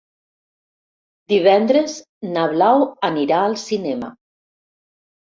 [1.33, 1.97] Divendres
[2.37, 4.09] na Blau anirà al cinema.